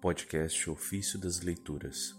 Podcast 0.00 0.68
Ofício 0.68 1.18
das 1.18 1.40
Leituras, 1.40 2.14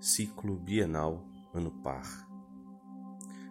Ciclo 0.00 0.56
Bienal 0.56 1.26
Ano 1.52 1.72
Par, 1.82 2.06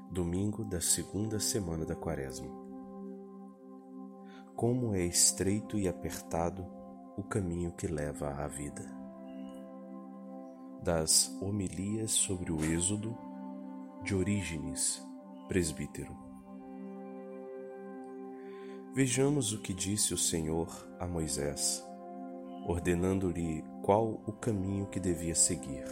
Domingo 0.09 0.63
da 0.63 0.79
segunda 0.79 1.37
semana 1.37 1.85
da 1.85 1.95
Quaresma. 1.95 2.47
Como 4.55 4.95
é 4.95 5.05
estreito 5.05 5.77
e 5.77 5.85
apertado 5.85 6.65
o 7.17 7.23
caminho 7.23 7.73
que 7.73 7.87
leva 7.87 8.29
à 8.29 8.47
vida. 8.47 8.89
Das 10.81 11.37
homilias 11.41 12.11
sobre 12.11 12.53
o 12.53 12.63
Êxodo, 12.63 13.17
de 14.01 14.15
Orígenes, 14.15 15.05
presbítero. 15.49 16.15
Vejamos 18.93 19.51
o 19.51 19.61
que 19.61 19.73
disse 19.73 20.13
o 20.13 20.17
Senhor 20.17 20.69
a 21.01 21.05
Moisés 21.05 21.85
ordenando-lhe 22.65 23.63
qual 23.81 24.19
o 24.25 24.31
caminho 24.31 24.87
que 24.87 24.99
devia 24.99 25.35
seguir. 25.35 25.85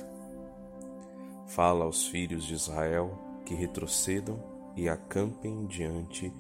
Fala 1.45 1.85
aos 1.85 2.07
filhos 2.07 2.43
de 2.43 2.55
Israel 2.55 3.17
que 3.45 3.53
retrocedam 3.53 4.39
e 4.75 4.89
acampem 4.89 5.65
diante 5.67 6.33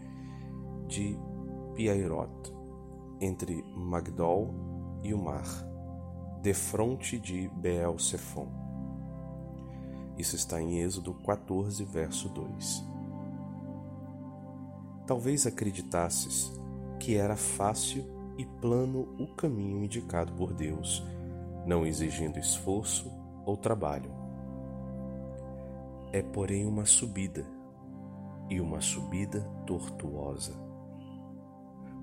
de 0.87 1.17
Piairot, 1.75 2.53
entre 3.21 3.63
Magdol 3.75 4.53
e 5.03 5.13
o 5.13 5.17
mar, 5.17 5.45
defronte 6.41 7.19
de 7.19 7.47
Beel-Sefon. 7.49 8.47
Isso 10.17 10.35
está 10.35 10.61
em 10.61 10.79
Êxodo 10.79 11.13
14, 11.13 11.83
verso 11.85 12.29
2. 12.29 12.83
Talvez 15.05 15.45
acreditasses 15.45 16.51
que 16.99 17.15
era 17.15 17.35
fácil 17.35 18.05
e 18.37 18.45
plano 18.45 19.15
o 19.19 19.27
caminho 19.35 19.83
indicado 19.83 20.33
por 20.33 20.53
Deus, 20.53 21.03
não 21.65 21.85
exigindo 21.85 22.39
esforço 22.39 23.11
ou 23.45 23.55
trabalho. 23.55 24.11
É, 26.11 26.21
porém, 26.21 26.65
uma 26.65 26.85
subida, 26.85 27.45
e 28.49 28.59
uma 28.59 28.81
subida 28.81 29.41
tortuosa. 29.65 30.53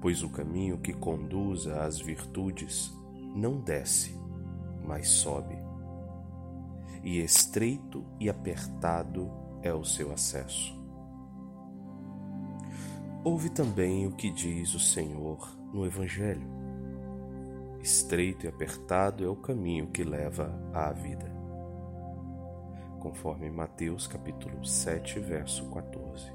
Pois 0.00 0.22
o 0.22 0.30
caminho 0.30 0.78
que 0.78 0.92
conduz 0.92 1.66
às 1.66 2.00
virtudes 2.00 2.92
não 3.34 3.60
desce, 3.60 4.18
mas 4.84 5.08
sobe. 5.08 5.56
E 7.04 7.20
estreito 7.20 8.04
e 8.18 8.28
apertado 8.28 9.30
é 9.62 9.72
o 9.72 9.84
seu 9.84 10.12
acesso. 10.12 10.78
Ouve 13.22 13.50
também 13.50 14.06
o 14.06 14.12
que 14.12 14.30
diz 14.30 14.74
o 14.74 14.80
Senhor 14.80 15.59
no 15.72 15.86
Evangelho. 15.86 16.48
Estreito 17.80 18.44
e 18.44 18.48
apertado 18.48 19.24
é 19.24 19.28
o 19.28 19.36
caminho 19.36 19.86
que 19.88 20.02
leva 20.02 20.52
à 20.74 20.92
vida. 20.92 21.30
Conforme 22.98 23.50
Mateus 23.50 24.06
capítulo 24.06 24.64
7, 24.64 25.20
verso 25.20 25.70
14. 25.70 26.32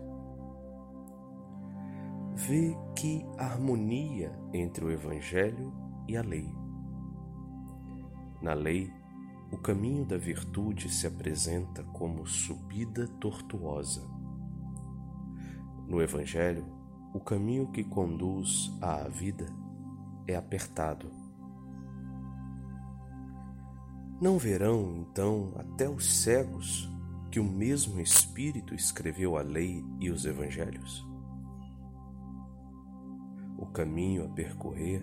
Vê 2.34 2.76
que 2.96 3.26
harmonia 3.38 4.32
entre 4.52 4.86
o 4.86 4.92
Evangelho 4.92 5.72
e 6.08 6.18
a 6.18 6.22
lei. 6.22 6.50
Na 8.42 8.54
lei, 8.54 8.92
o 9.52 9.58
caminho 9.58 10.06
da 10.06 10.18
virtude 10.18 10.90
se 10.90 11.06
apresenta 11.06 11.84
como 11.84 12.26
subida 12.26 13.08
tortuosa. 13.20 14.06
No 15.88 16.02
Evangelho, 16.02 16.66
o 17.16 17.20
caminho 17.22 17.66
que 17.68 17.82
conduz 17.82 18.70
à 18.82 19.08
vida 19.08 19.46
é 20.28 20.36
apertado. 20.36 21.10
Não 24.20 24.38
verão, 24.38 24.98
então, 24.98 25.54
até 25.56 25.90
os 25.90 26.14
cegos 26.14 26.90
que 27.32 27.40
o 27.40 27.44
mesmo 27.46 28.02
Espírito 28.02 28.76
escreveu 28.76 29.38
a 29.38 29.42
lei 29.42 29.82
e 29.98 30.10
os 30.10 30.26
evangelhos? 30.26 31.08
O 33.58 33.66
caminho 33.66 34.26
a 34.26 34.28
percorrer 34.28 35.02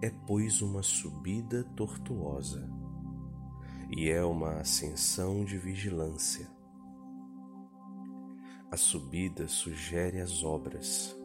é, 0.00 0.12
pois, 0.28 0.62
uma 0.62 0.84
subida 0.84 1.64
tortuosa 1.74 2.70
e 3.90 4.08
é 4.08 4.24
uma 4.24 4.60
ascensão 4.60 5.44
de 5.44 5.58
vigilância. 5.58 6.55
A 8.70 8.76
subida 8.76 9.46
sugere 9.46 10.20
as 10.20 10.42
obras 10.42 11.16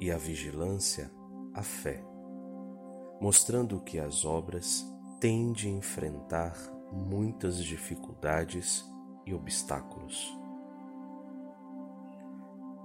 e 0.00 0.10
a 0.10 0.16
vigilância 0.16 1.12
a 1.52 1.62
fé, 1.62 2.02
mostrando 3.20 3.80
que 3.80 3.98
as 3.98 4.24
obras 4.24 4.84
têm 5.20 5.52
de 5.52 5.68
enfrentar 5.68 6.56
muitas 6.90 7.62
dificuldades 7.62 8.84
e 9.26 9.34
obstáculos. 9.34 10.36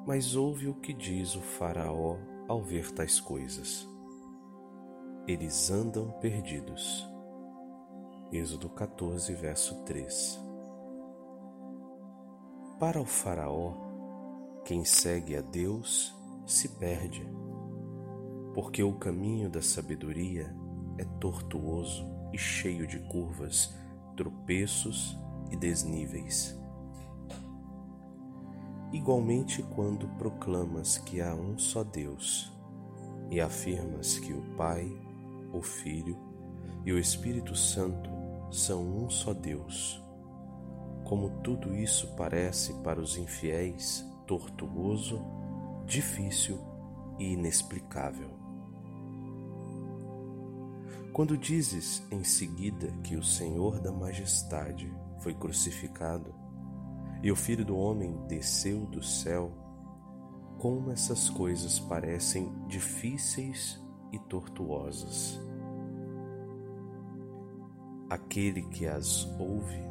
Mas 0.06 0.36
ouve 0.36 0.68
o 0.68 0.76
que 0.76 0.94
diz 0.94 1.36
o 1.36 1.42
Faraó 1.42 2.18
ao 2.48 2.62
ver 2.62 2.92
tais 2.92 3.20
coisas. 3.20 3.88
Eles 5.26 5.72
andam 5.72 6.12
perdidos. 6.20 7.10
Êxodo 8.32 8.70
14, 8.70 9.34
verso 9.34 9.84
3. 9.84 10.47
Para 12.80 13.02
o 13.02 13.06
Faraó, 13.06 13.74
quem 14.64 14.86
segue 14.86 15.36
a 15.36 15.42
Deus 15.42 16.16
se 16.46 16.70
perde, 16.70 17.28
porque 18.54 18.84
o 18.84 18.94
caminho 18.94 19.50
da 19.50 19.64
sabedoria 19.64 20.56
é 21.00 21.04
tortuoso 21.20 22.08
e 22.32 22.38
cheio 22.38 22.86
de 22.86 23.00
curvas, 23.00 23.76
tropeços 24.16 25.18
e 25.50 25.58
desníveis. 25.58 26.56
Igualmente, 28.94 29.64
quando 29.64 30.08
proclamas 30.10 31.00
que 31.00 31.20
há 31.20 31.34
um 31.34 31.58
só 31.58 31.84
Deus 31.84 32.56
e 33.32 33.42
afirmas 33.42 34.20
que 34.20 34.34
o 34.34 34.56
Pai, 34.56 34.88
o 35.52 35.64
Filho 35.64 36.16
e 36.86 36.94
o 36.94 37.00
Espírito 37.00 37.56
Santo 37.56 38.08
são 38.52 38.84
um 38.84 39.10
só 39.10 39.34
Deus, 39.34 40.07
como 41.08 41.30
tudo 41.42 41.74
isso 41.74 42.14
parece 42.18 42.74
para 42.84 43.00
os 43.00 43.18
infiéis 43.18 44.06
tortuoso, 44.26 45.24
difícil 45.86 46.60
e 47.18 47.32
inexplicável. 47.32 48.30
Quando 51.14 51.38
dizes 51.38 52.04
em 52.12 52.26
seguida 52.26 52.92
que 53.04 53.16
o 53.16 53.24
Senhor 53.24 53.80
da 53.80 53.90
Majestade 53.90 54.94
foi 55.20 55.34
crucificado 55.34 56.36
e 57.24 57.32
o 57.32 57.38
Filho 57.38 57.64
do 57.64 57.78
Homem 57.78 58.14
desceu 58.28 58.86
do 58.86 59.02
céu, 59.02 59.50
como 60.58 60.92
essas 60.92 61.30
coisas 61.30 61.80
parecem 61.80 62.52
difíceis 62.68 63.82
e 64.12 64.20
tortuosas. 64.20 65.40
Aquele 68.10 68.62
que 68.64 68.86
as 68.86 69.26
ouve 69.40 69.88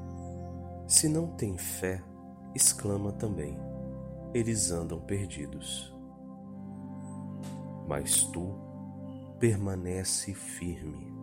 se 0.86 1.08
não 1.08 1.26
tem 1.26 1.58
fé, 1.58 2.00
exclama 2.54 3.12
também: 3.12 3.58
eles 4.32 4.70
andam 4.70 5.00
perdidos. 5.00 5.92
Mas 7.88 8.22
tu 8.24 8.54
permanece 9.38 10.32
firme 10.32 11.14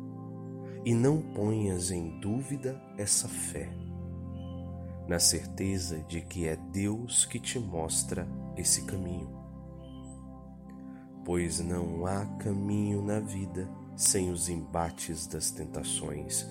e 0.86 0.94
não 0.94 1.22
ponhas 1.22 1.92
em 1.92 2.20
dúvida 2.20 2.82
essa 2.98 3.28
fé, 3.28 3.70
na 5.08 5.20
certeza 5.20 6.00
de 6.04 6.22
que 6.22 6.48
é 6.48 6.56
Deus 6.56 7.26
que 7.26 7.40
te 7.40 7.58
mostra 7.58 8.28
esse 8.58 8.84
caminho. 8.84 9.42
Pois 11.26 11.60
não 11.60 12.06
há 12.06 12.26
caminho 12.38 13.02
na 13.02 13.20
vida 13.20 13.70
sem 13.96 14.30
os 14.30 14.50
embates 14.50 15.26
das 15.26 15.52
tentações 15.52 16.46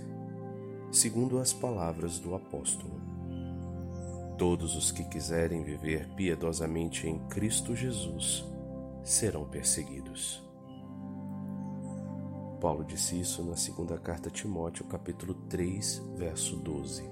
segundo 0.93 1.39
as 1.39 1.55
palavras 1.55 2.19
do 2.19 2.35
apóstolo. 2.35 3.01
Todos 4.37 4.77
os 4.77 4.93
que 4.93 5.03
quiserem 5.05 5.65
viver 5.65 6.07
piedosamente 6.15 7.09
em 7.09 7.19
Cristo 7.29 7.75
Jesus 7.75 8.45
serão 9.03 9.49
perseguidos. 9.49 10.43
Paulo 12.61 12.85
disse 12.85 13.19
isso 13.19 13.43
na 13.43 13.57
segunda 13.57 13.99
carta 13.99 14.29
a 14.29 14.33
Timóteo, 14.33 14.85
capítulo 14.85 15.35
3, 15.49 16.03
verso 16.15 16.57
12. 16.57 17.11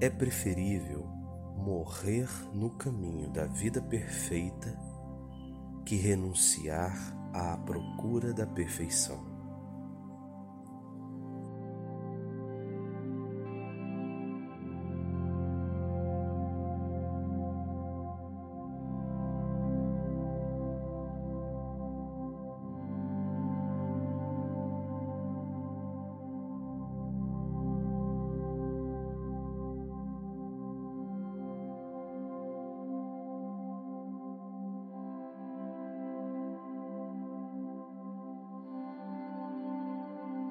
É 0.00 0.10
preferível 0.10 1.06
morrer 1.56 2.28
no 2.52 2.68
caminho 2.70 3.30
da 3.30 3.46
vida 3.46 3.80
perfeita 3.80 4.76
que 5.86 5.94
renunciar 5.94 6.96
à 7.32 7.56
procura 7.58 8.32
da 8.32 8.46
perfeição. 8.46 9.29